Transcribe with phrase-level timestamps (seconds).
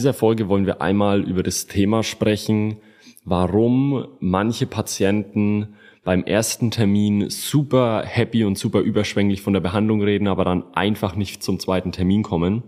[0.00, 2.78] In dieser Folge wollen wir einmal über das Thema sprechen,
[3.26, 5.74] warum manche Patienten
[6.04, 11.16] beim ersten Termin super happy und super überschwänglich von der Behandlung reden, aber dann einfach
[11.16, 12.62] nicht zum zweiten Termin kommen.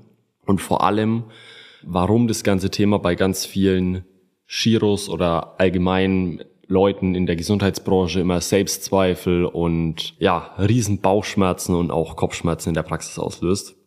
[0.45, 1.25] Und vor allem,
[1.83, 4.05] warum das ganze Thema bei ganz vielen
[4.47, 12.15] Chiros oder allgemein Leuten in der Gesundheitsbranche immer Selbstzweifel und ja, riesen Bauchschmerzen und auch
[12.15, 13.82] Kopfschmerzen in der Praxis auslöst.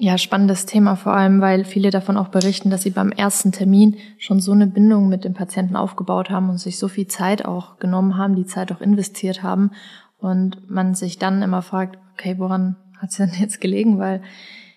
[0.00, 3.96] Ja, spannendes Thema, vor allem, weil viele davon auch berichten, dass sie beim ersten Termin
[4.16, 7.80] schon so eine Bindung mit dem Patienten aufgebaut haben und sich so viel Zeit auch
[7.80, 9.72] genommen haben, die Zeit auch investiert haben
[10.18, 13.98] und man sich dann immer fragt, okay, woran hat es denn jetzt gelegen?
[13.98, 14.22] Weil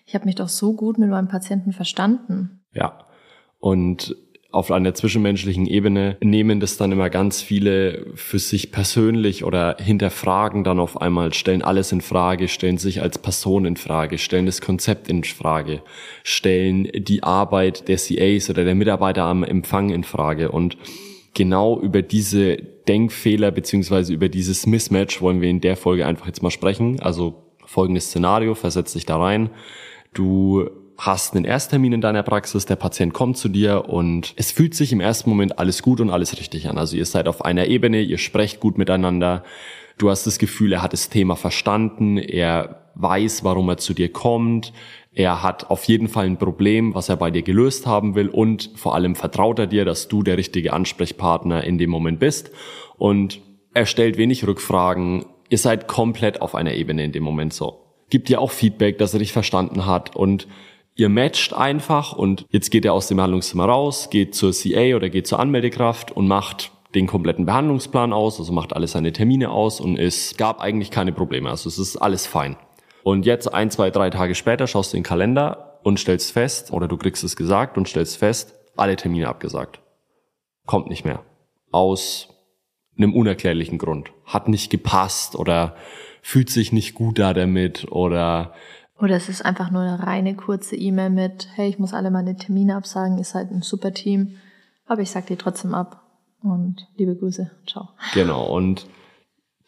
[0.06, 2.60] ich habe mich doch so gut mit meinem Patienten verstanden.
[2.72, 2.98] Ja,
[3.60, 4.16] und
[4.52, 10.62] auf einer zwischenmenschlichen Ebene nehmen das dann immer ganz viele für sich persönlich oder hinterfragen
[10.62, 14.60] dann auf einmal, stellen alles in Frage, stellen sich als Person in Frage, stellen das
[14.60, 15.82] Konzept in Frage,
[16.22, 20.76] stellen die Arbeit der CAs oder der Mitarbeiter am Empfang in Frage und
[21.34, 26.42] genau über diese Denkfehler beziehungsweise über dieses Mismatch wollen wir in der Folge einfach jetzt
[26.42, 27.00] mal sprechen.
[27.00, 29.50] Also folgendes Szenario, versetz dich da rein.
[30.12, 34.74] Du hast einen Ersttermin in deiner Praxis, der Patient kommt zu dir und es fühlt
[34.74, 36.78] sich im ersten Moment alles gut und alles richtig an.
[36.78, 39.44] Also ihr seid auf einer Ebene, ihr sprecht gut miteinander,
[39.98, 44.12] du hast das Gefühl, er hat das Thema verstanden, er weiß, warum er zu dir
[44.12, 44.72] kommt,
[45.14, 48.70] er hat auf jeden Fall ein Problem, was er bei dir gelöst haben will und
[48.76, 52.50] vor allem vertraut er dir, dass du der richtige Ansprechpartner in dem Moment bist
[52.96, 53.40] und
[53.74, 57.78] er stellt wenig Rückfragen, ihr seid komplett auf einer Ebene in dem Moment so.
[58.10, 60.46] Gibt dir auch Feedback, dass er dich verstanden hat und
[60.94, 65.08] Ihr matcht einfach und jetzt geht er aus dem Behandlungszimmer raus, geht zur CA oder
[65.08, 69.80] geht zur Anmeldekraft und macht den kompletten Behandlungsplan aus, also macht alle seine Termine aus
[69.80, 71.48] und es gab eigentlich keine Probleme.
[71.48, 72.56] Also es ist alles fein.
[73.02, 76.88] Und jetzt ein, zwei, drei Tage später schaust du den Kalender und stellst fest, oder
[76.88, 79.80] du kriegst es gesagt und stellst fest, alle Termine abgesagt.
[80.66, 81.24] Kommt nicht mehr.
[81.72, 82.28] Aus
[82.96, 84.12] einem unerklärlichen Grund.
[84.24, 85.76] Hat nicht gepasst oder
[86.20, 88.54] fühlt sich nicht gut da damit oder
[89.02, 92.36] oder es ist einfach nur eine reine kurze E-Mail mit, hey, ich muss alle meine
[92.36, 94.36] Termine absagen, ist halt ein super Team,
[94.86, 96.02] aber ich sag dir trotzdem ab.
[96.40, 97.88] Und liebe Grüße, ciao.
[98.14, 98.86] Genau, und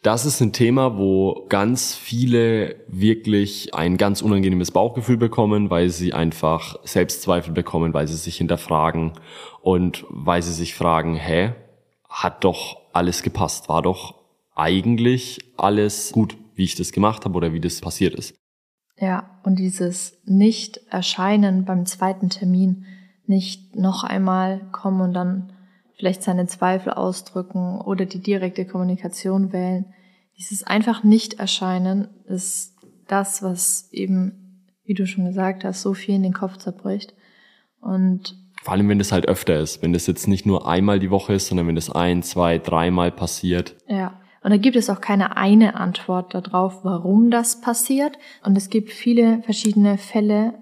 [0.01, 6.13] das ist ein Thema, wo ganz viele wirklich ein ganz unangenehmes Bauchgefühl bekommen, weil sie
[6.13, 9.13] einfach Selbstzweifel bekommen, weil sie sich hinterfragen
[9.61, 11.53] und weil sie sich fragen, hä,
[12.07, 14.15] hat doch alles gepasst, war doch
[14.55, 18.33] eigentlich alles gut, wie ich das gemacht habe oder wie das passiert ist.
[18.97, 22.85] Ja, und dieses Nicht-Erscheinen beim zweiten Termin,
[23.27, 25.51] nicht noch einmal kommen und dann
[25.97, 29.93] vielleicht seine Zweifel ausdrücken oder die direkte Kommunikation wählen.
[30.37, 32.75] Dieses einfach Nicht-Erscheinen ist
[33.07, 37.13] das, was eben, wie du schon gesagt hast, so viel in den Kopf zerbricht.
[37.79, 41.11] Und vor allem, wenn das halt öfter ist, wenn das jetzt nicht nur einmal die
[41.11, 43.75] Woche ist, sondern wenn das ein, zwei, dreimal passiert.
[43.87, 44.19] Ja.
[44.45, 48.19] Und da gibt es auch keine eine Antwort darauf, warum das passiert.
[48.43, 50.53] Und es gibt viele verschiedene Fälle,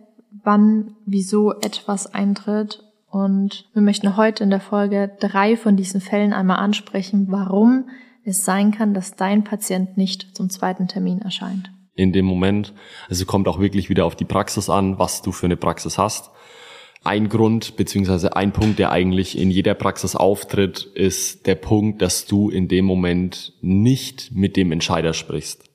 [0.42, 2.82] wann, wieso etwas eintritt.
[3.10, 7.90] Und wir möchten heute in der Folge drei von diesen Fällen einmal ansprechen, warum
[8.24, 11.70] es sein kann, dass dein Patient nicht zum zweiten Termin erscheint.
[11.94, 12.72] In dem Moment,
[13.10, 16.32] also kommt auch wirklich wieder auf die Praxis an, was du für eine Praxis hast.
[17.06, 22.26] Ein Grund beziehungsweise ein Punkt, der eigentlich in jeder Praxis auftritt, ist der Punkt, dass
[22.26, 25.66] du in dem Moment nicht mit dem Entscheider sprichst.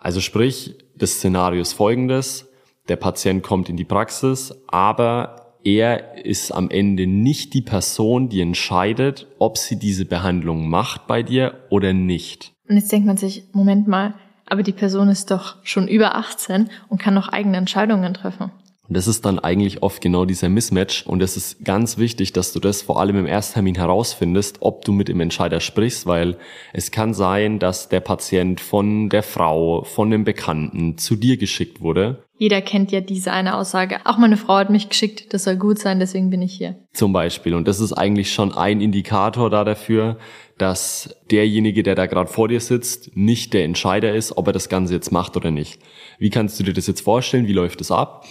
[0.00, 2.48] Also sprich, das Szenario ist folgendes.
[2.88, 8.40] Der Patient kommt in die Praxis, aber er ist am Ende nicht die Person, die
[8.40, 12.52] entscheidet, ob sie diese Behandlung macht bei dir oder nicht.
[12.68, 14.14] Und jetzt denkt man sich, Moment mal,
[14.46, 18.52] aber die Person ist doch schon über 18 und kann noch eigene Entscheidungen treffen.
[18.88, 21.06] Und das ist dann eigentlich oft genau dieser Mismatch.
[21.06, 24.92] Und es ist ganz wichtig, dass du das vor allem im Ersttermin herausfindest, ob du
[24.92, 26.36] mit dem Entscheider sprichst, weil
[26.72, 31.80] es kann sein, dass der Patient von der Frau, von dem Bekannten zu dir geschickt
[31.80, 32.24] wurde.
[32.38, 34.00] Jeder kennt ja diese eine Aussage.
[34.04, 36.76] Auch meine Frau hat mich geschickt, das soll gut sein, deswegen bin ich hier.
[36.92, 37.54] Zum Beispiel.
[37.54, 40.18] Und das ist eigentlich schon ein Indikator da dafür,
[40.58, 44.68] dass derjenige, der da gerade vor dir sitzt, nicht der Entscheider ist, ob er das
[44.68, 45.80] Ganze jetzt macht oder nicht.
[46.18, 47.46] Wie kannst du dir das jetzt vorstellen?
[47.46, 48.26] Wie läuft es ab?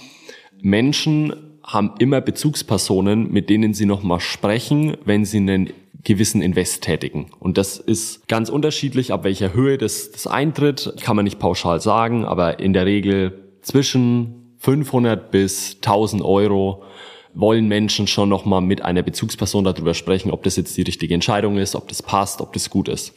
[0.61, 5.71] Menschen haben immer Bezugspersonen, mit denen sie nochmal sprechen, wenn sie einen
[6.03, 7.27] gewissen Invest tätigen.
[7.39, 11.81] Und das ist ganz unterschiedlich, ab welcher Höhe das, das eintritt, kann man nicht pauschal
[11.81, 16.83] sagen, aber in der Regel zwischen 500 bis 1000 Euro
[17.33, 21.57] wollen Menschen schon nochmal mit einer Bezugsperson darüber sprechen, ob das jetzt die richtige Entscheidung
[21.57, 23.13] ist, ob das passt, ob das gut ist.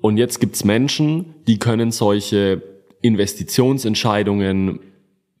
[0.00, 2.62] Und jetzt gibt's Menschen, die können solche
[3.02, 4.80] Investitionsentscheidungen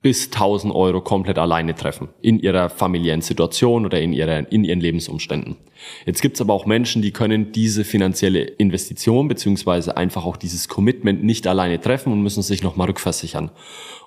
[0.02, 4.80] bis 1000 Euro komplett alleine treffen in ihrer familiären Situation oder in, ihrer, in ihren
[4.80, 5.56] Lebensumständen.
[6.06, 11.22] Jetzt gibt's aber auch Menschen, die können diese finanzielle Investition beziehungsweise einfach auch dieses Commitment
[11.22, 13.50] nicht alleine treffen und müssen sich nochmal rückversichern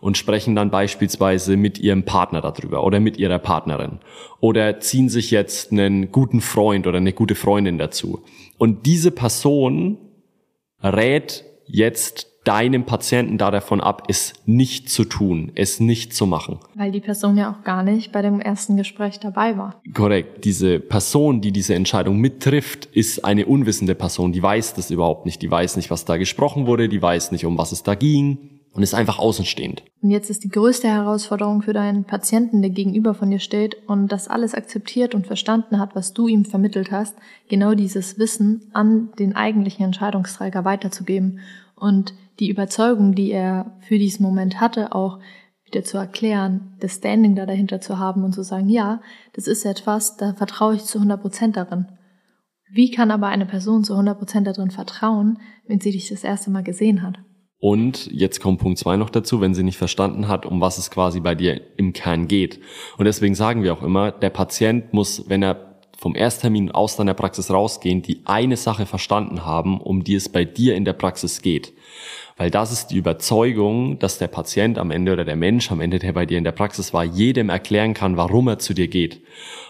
[0.02, 4.00] und sprechen dann beispielsweise mit ihrem Partner darüber oder mit ihrer Partnerin
[4.40, 8.24] oder ziehen sich jetzt einen guten Freund oder eine gute Freundin dazu.
[8.58, 10.00] Und diese Person
[10.82, 16.60] rät jetzt deinem Patienten da davon ab, es nicht zu tun, es nicht zu machen.
[16.76, 19.82] Weil die Person ja auch gar nicht bei dem ersten Gespräch dabei war.
[19.94, 20.46] Korrekt.
[20.46, 24.34] Diese Person, die diese Entscheidung mittrifft, ist eine unwissende Person.
[24.34, 25.42] Die weiß das überhaupt nicht.
[25.42, 26.90] Die weiß nicht, was da gesprochen wurde.
[26.90, 28.50] Die weiß nicht, um was es da ging.
[28.74, 29.84] Und ist einfach außenstehend.
[30.02, 34.12] Und jetzt ist die größte Herausforderung für deinen Patienten, der gegenüber von dir steht und
[34.12, 37.16] das alles akzeptiert und verstanden hat, was du ihm vermittelt hast,
[37.50, 41.40] genau dieses Wissen an den eigentlichen Entscheidungsträger weiterzugeben
[41.76, 45.20] und die Überzeugung, die er für diesen Moment hatte, auch
[45.66, 49.02] wieder zu erklären, das Standing da dahinter zu haben und zu sagen, ja,
[49.34, 51.88] das ist etwas, da vertraue ich zu 100 Prozent darin.
[52.72, 56.50] Wie kann aber eine Person zu 100 Prozent darin vertrauen, wenn sie dich das erste
[56.50, 57.20] Mal gesehen hat?
[57.60, 60.92] Und jetzt kommt Punkt zwei noch dazu, wenn sie nicht verstanden hat, um was es
[60.92, 62.60] quasi bei dir im Kern geht.
[62.98, 67.14] Und deswegen sagen wir auch immer, der Patient muss, wenn er vom Ersttermin aus deiner
[67.14, 71.42] Praxis rausgehen, die eine Sache verstanden haben, um die es bei dir in der Praxis
[71.42, 71.72] geht.
[72.38, 76.00] Weil das ist die Überzeugung, dass der Patient am Ende oder der Mensch am Ende,
[76.00, 79.22] der bei dir in der Praxis war, jedem erklären kann, warum er zu dir geht.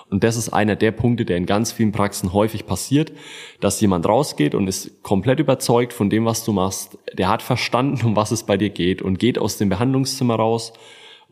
[0.10, 3.12] Und das ist einer der Punkte, der in ganz vielen Praxen häufig passiert,
[3.60, 6.98] dass jemand rausgeht und ist komplett überzeugt von dem, was du machst.
[7.13, 10.74] Der hat verstanden, um was es bei dir geht und geht aus dem Behandlungszimmer raus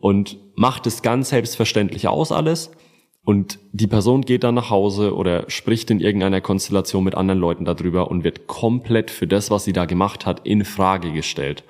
[0.00, 2.72] und macht es ganz selbstverständlich aus alles
[3.24, 7.64] und die Person geht dann nach Hause oder spricht in irgendeiner Konstellation mit anderen Leuten
[7.64, 11.62] darüber und wird komplett für das, was sie da gemacht hat, in Frage gestellt.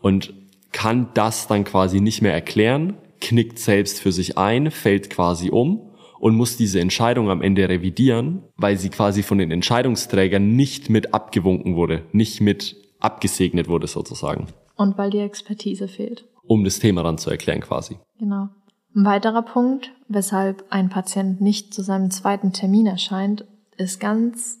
[0.00, 0.32] Und
[0.70, 5.90] kann das dann quasi nicht mehr erklären, knickt selbst für sich ein, fällt quasi um
[6.20, 11.14] und muss diese Entscheidung am Ende revidieren, weil sie quasi von den Entscheidungsträgern nicht mit
[11.14, 14.46] abgewunken wurde, nicht mit abgesegnet wurde sozusagen.
[14.76, 16.24] Und weil die Expertise fehlt.
[16.44, 17.96] Um das Thema dann zu erklären quasi.
[18.18, 18.48] Genau.
[18.94, 23.46] Ein weiterer Punkt, weshalb ein Patient nicht zu seinem zweiten Termin erscheint,
[23.76, 24.58] ist ganz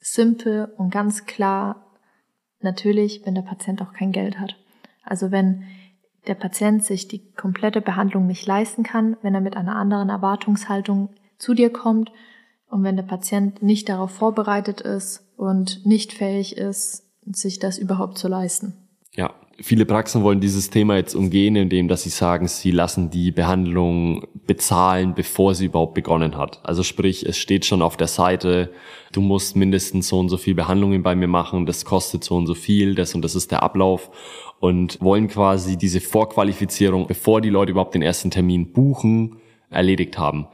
[0.00, 1.84] simpel und ganz klar
[2.60, 4.56] natürlich, wenn der Patient auch kein Geld hat.
[5.04, 5.64] Also wenn
[6.26, 11.10] der Patient sich die komplette Behandlung nicht leisten kann, wenn er mit einer anderen Erwartungshaltung
[11.38, 12.10] zu dir kommt
[12.68, 18.18] und wenn der Patient nicht darauf vorbereitet ist und nicht fähig ist, sich das überhaupt
[18.18, 18.74] zu leisten.
[19.12, 23.30] Ja, viele Praxen wollen dieses Thema jetzt umgehen, indem dass sie sagen, sie lassen die
[23.30, 26.60] Behandlung bezahlen, bevor sie überhaupt begonnen hat.
[26.64, 28.70] Also sprich, es steht schon auf der Seite,
[29.12, 32.46] du musst mindestens so und so viel Behandlungen bei mir machen, das kostet so und
[32.46, 34.10] so viel, das und das ist der Ablauf
[34.60, 39.36] und wollen quasi diese Vorqualifizierung, bevor die Leute überhaupt den ersten Termin buchen,
[39.70, 40.48] erledigt haben.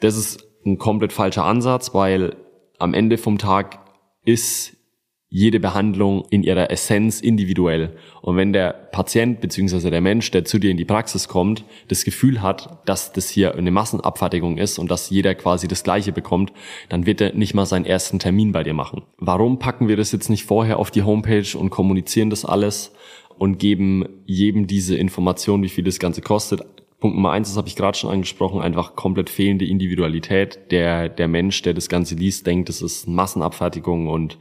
[0.00, 2.36] Das ist ein komplett falscher Ansatz, weil
[2.78, 3.80] am Ende vom Tag
[4.24, 4.76] ist
[5.32, 7.96] jede Behandlung in ihrer Essenz individuell.
[8.20, 9.88] Und wenn der Patient bzw.
[9.88, 13.54] der Mensch, der zu dir in die Praxis kommt, das Gefühl hat, dass das hier
[13.54, 16.52] eine Massenabfertigung ist und dass jeder quasi das Gleiche bekommt,
[16.90, 19.04] dann wird er nicht mal seinen ersten Termin bei dir machen.
[19.16, 22.92] Warum packen wir das jetzt nicht vorher auf die Homepage und kommunizieren das alles
[23.38, 26.60] und geben jedem diese Information, wie viel das Ganze kostet?
[27.02, 30.70] Punkt Nummer eins, das habe ich gerade schon angesprochen, einfach komplett fehlende Individualität.
[30.70, 34.38] Der, der Mensch, der das Ganze liest, denkt, das ist Massenabfertigung und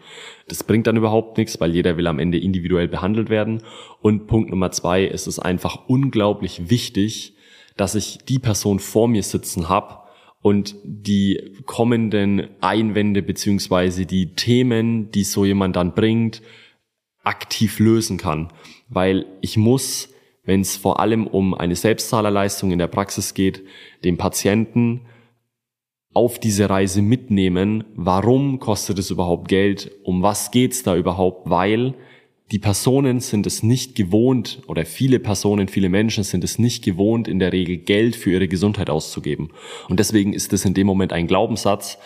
[0.47, 3.63] das bringt dann überhaupt nichts, weil jeder will am Ende individuell behandelt werden.
[3.99, 7.33] Und Punkt Nummer zwei, es ist einfach unglaublich wichtig,
[7.77, 9.97] dass ich die Person vor mir sitzen habe
[10.43, 16.43] und die kommenden Einwände beziehungsweise die Themen, die so jemand dann bringt,
[17.23, 18.53] aktiv lösen kann.
[18.87, 20.10] Weil ich muss
[20.43, 23.63] wenn es vor allem um eine Selbstzahlerleistung in der Praxis geht,
[24.03, 25.01] den Patienten
[26.13, 27.83] auf diese Reise mitnehmen.
[27.95, 29.91] Warum kostet es überhaupt Geld?
[30.03, 31.49] Um was geht's da überhaupt?
[31.49, 31.93] Weil
[32.51, 37.29] die Personen sind es nicht gewohnt oder viele Personen, viele Menschen sind es nicht gewohnt,
[37.29, 39.51] in der Regel Geld für ihre Gesundheit auszugeben.
[39.87, 41.97] Und deswegen ist es in dem Moment ein Glaubenssatz,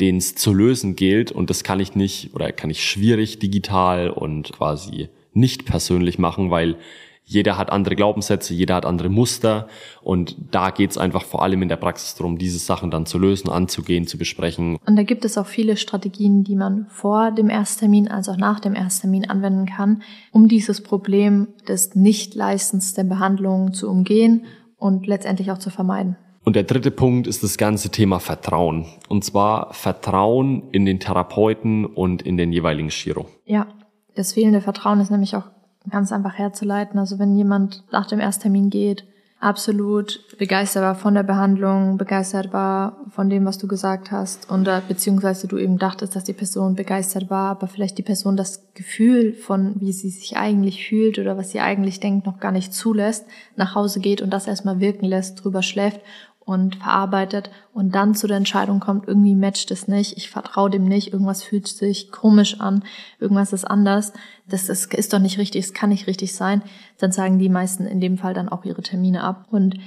[0.00, 1.32] den es zu lösen gilt.
[1.32, 6.50] Und das kann ich nicht oder kann ich schwierig digital und quasi nicht persönlich machen,
[6.50, 6.76] weil
[7.24, 9.66] jeder hat andere Glaubenssätze, jeder hat andere Muster
[10.02, 13.48] und da geht's einfach vor allem in der Praxis darum, diese Sachen dann zu lösen,
[13.48, 14.76] anzugehen, zu besprechen.
[14.86, 18.60] Und da gibt es auch viele Strategien, die man vor dem Ersttermin als auch nach
[18.60, 20.02] dem Ersttermin anwenden kann,
[20.32, 24.44] um dieses Problem des Nichtleistens der Behandlung zu umgehen
[24.76, 26.16] und letztendlich auch zu vermeiden.
[26.44, 28.84] Und der dritte Punkt ist das ganze Thema Vertrauen.
[29.08, 33.26] Und zwar Vertrauen in den Therapeuten und in den jeweiligen Chiro.
[33.46, 33.66] Ja,
[34.14, 35.53] das fehlende Vertrauen ist nämlich auch
[35.90, 36.98] ganz einfach herzuleiten.
[36.98, 39.04] Also wenn jemand nach dem Ersttermin geht,
[39.44, 44.66] absolut begeistert war von der Behandlung, begeistert war von dem, was du gesagt hast und
[44.66, 48.72] äh, beziehungsweise du eben dachtest, dass die Person begeistert war, aber vielleicht die Person das
[48.72, 52.72] Gefühl von, wie sie sich eigentlich fühlt oder was sie eigentlich denkt, noch gar nicht
[52.72, 56.00] zulässt, nach Hause geht und das erstmal wirken lässt, drüber schläft
[56.44, 60.84] und verarbeitet und dann zu der Entscheidung kommt, irgendwie matcht es nicht, ich vertraue dem
[60.84, 62.84] nicht, irgendwas fühlt sich komisch an,
[63.18, 64.12] irgendwas ist anders,
[64.46, 66.62] das ist, ist doch nicht richtig, es kann nicht richtig sein,
[66.98, 69.46] dann sagen die meisten in dem Fall dann auch ihre Termine ab.
[69.50, 69.78] Und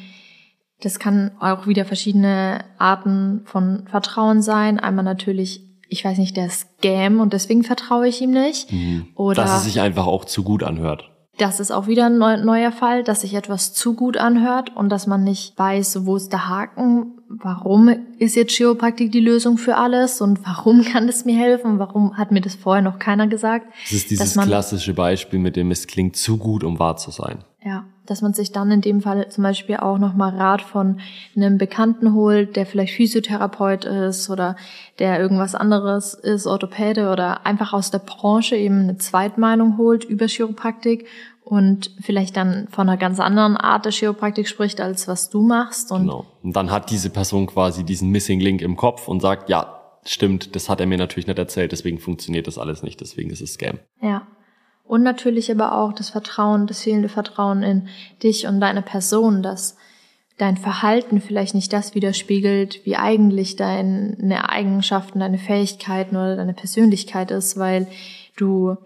[0.81, 4.79] das kann auch wieder verschiedene Arten von Vertrauen sein.
[4.79, 8.71] Einmal natürlich, ich weiß nicht, der Scam und deswegen vertraue ich ihm nicht.
[8.71, 9.07] Mhm.
[9.15, 11.11] Oder dass es sich einfach auch zu gut anhört.
[11.37, 15.05] Das ist auch wieder ein neuer Fall, dass sich etwas zu gut anhört und dass
[15.05, 20.19] man nicht weiß, wo ist der Haken, warum ist jetzt Chiropraktik die Lösung für alles
[20.19, 23.67] und warum kann es mir helfen, warum hat mir das vorher noch keiner gesagt.
[23.83, 27.43] Das ist dieses klassische Beispiel, mit dem es klingt zu gut, um wahr zu sein.
[27.67, 31.01] Ja, dass man sich dann in dem Fall zum Beispiel auch nochmal Rat von
[31.35, 34.55] einem Bekannten holt, der vielleicht Physiotherapeut ist oder
[34.99, 40.27] der irgendwas anderes ist, Orthopäde oder einfach aus der Branche eben eine Zweitmeinung holt über
[40.27, 41.07] Chiropraktik
[41.43, 45.91] und vielleicht dann von einer ganz anderen Art der Chiropraktik spricht, als was du machst.
[45.91, 46.25] Und genau.
[46.43, 50.55] Und dann hat diese Person quasi diesen Missing Link im Kopf und sagt, ja, stimmt,
[50.55, 53.55] das hat er mir natürlich nicht erzählt, deswegen funktioniert das alles nicht, deswegen ist es
[53.55, 53.79] Scam.
[54.01, 54.25] Ja.
[54.87, 57.87] Und natürlich aber auch das Vertrauen, das fehlende Vertrauen in
[58.23, 59.75] dich und deine Person, dass
[60.37, 67.31] dein Verhalten vielleicht nicht das widerspiegelt, wie eigentlich deine Eigenschaften, deine Fähigkeiten oder deine Persönlichkeit
[67.31, 67.87] ist, weil
[68.37, 68.77] du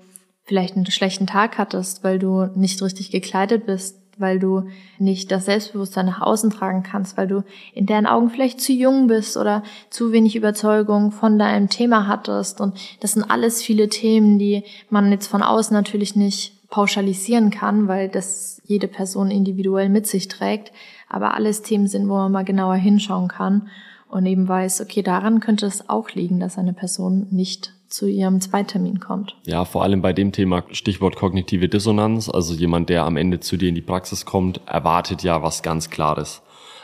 [0.44, 4.64] vielleicht einen schlechten Tag hattest, weil du nicht richtig gekleidet bist, weil du
[5.00, 9.08] nicht das Selbstbewusstsein nach außen tragen kannst, weil du in deren Augen vielleicht zu jung
[9.08, 12.62] bist oder zu wenig Überzeugung von deinem Thema hattest.
[12.62, 17.88] Und das sind alles viele Themen, die man jetzt von außen natürlich nicht pauschalisieren kann,
[17.88, 20.72] weil das jede Person individuell mit sich trägt.
[21.10, 23.68] Aber alles Themen sind, wo man mal genauer hinschauen kann
[24.08, 28.42] und eben weiß, okay, daran könnte es auch liegen, dass eine Person nicht zu ihrem
[28.42, 29.36] Zweitermin kommt.
[29.46, 32.30] Ja, vor allem bei dem Thema Stichwort kognitive Dissonanz.
[32.30, 35.90] Also jemand, der am Ende zu dir in die Praxis kommt, erwartet ja was ganz
[35.90, 36.42] Klares.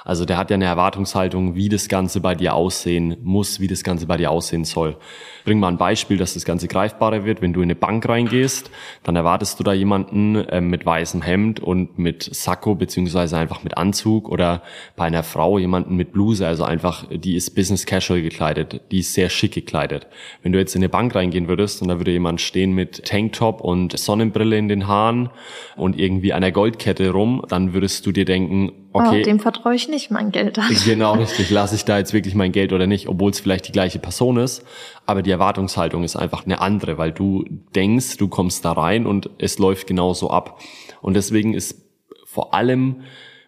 [0.07, 3.83] Also der hat ja eine Erwartungshaltung, wie das Ganze bei dir aussehen muss, wie das
[3.83, 4.95] Ganze bei dir aussehen soll.
[5.43, 7.41] Bring mal ein Beispiel, dass das Ganze greifbarer wird.
[7.41, 8.71] Wenn du in eine Bank reingehst,
[9.03, 13.75] dann erwartest du da jemanden äh, mit weißem Hemd und mit Sakko beziehungsweise einfach mit
[13.75, 14.61] Anzug oder
[14.95, 19.13] bei einer Frau jemanden mit Bluse, also einfach, die ist business casual gekleidet, die ist
[19.13, 20.07] sehr schick gekleidet.
[20.41, 23.59] Wenn du jetzt in eine Bank reingehen würdest und da würde jemand stehen mit Tanktop
[23.59, 25.31] und Sonnenbrille in den Haaren
[25.75, 29.21] und irgendwie einer Goldkette rum, dann würdest du dir denken, okay.
[29.21, 30.75] Oh, dem vertraue ich nicht mein Geld an.
[30.85, 31.49] Genau, richtig.
[31.49, 34.37] Lasse ich da jetzt wirklich mein Geld oder nicht, obwohl es vielleicht die gleiche Person
[34.37, 34.63] ist.
[35.05, 39.29] Aber die Erwartungshaltung ist einfach eine andere, weil du denkst, du kommst da rein und
[39.37, 40.59] es läuft genauso ab.
[41.01, 41.83] Und deswegen ist
[42.25, 43.01] vor allem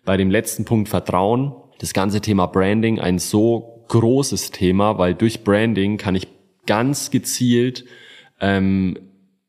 [0.05, 5.43] bei dem letzten Punkt Vertrauen das ganze Thema Branding ein so großes Thema, weil durch
[5.43, 6.27] Branding kann ich
[6.65, 7.85] ganz gezielt
[8.39, 8.97] ähm,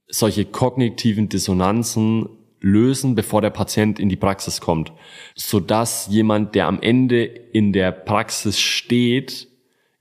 [0.09, 2.29] solche kognitiven Dissonanzen
[2.61, 4.93] lösen, bevor der Patient in die Praxis kommt,
[5.35, 9.49] so dass jemand, der am Ende in der Praxis steht,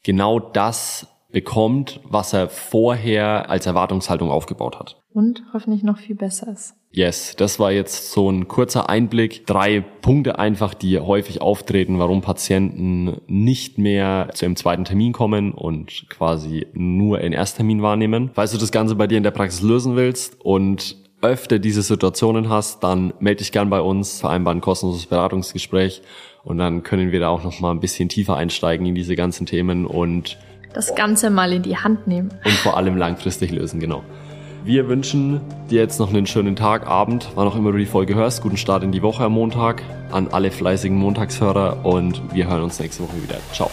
[0.04, 5.02] genau das bekommt, was er vorher als Erwartungshaltung aufgebaut hat.
[5.12, 6.76] Und hoffentlich noch viel besser ist.
[6.92, 9.46] Yes, das war jetzt so ein kurzer Einblick.
[9.46, 15.52] Drei Punkte einfach, die häufig auftreten, warum Patienten nicht mehr zu einem zweiten Termin kommen
[15.52, 18.32] und quasi nur einen Ersttermin wahrnehmen.
[18.34, 22.50] Falls du das Ganze bei dir in der Praxis lösen willst und öfter diese Situationen
[22.50, 26.02] hast, dann melde dich gern bei uns, vereinbaren ein kostenloses Beratungsgespräch
[26.44, 29.46] und dann können wir da auch noch mal ein bisschen tiefer einsteigen in diese ganzen
[29.46, 30.38] Themen und
[30.74, 32.30] das Ganze mal in die Hand nehmen.
[32.46, 34.04] Und vor allem langfristig lösen, genau.
[34.64, 38.16] Wir wünschen dir jetzt noch einen schönen Tag, Abend, wann auch immer du die Folge
[38.16, 38.44] hörst.
[38.44, 42.80] Guten Start in die Woche am Montag an alle fleißigen Montagshörer und wir hören uns
[42.80, 43.38] nächste Woche wieder.
[43.54, 43.72] Ciao.